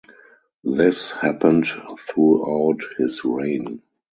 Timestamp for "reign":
3.23-3.83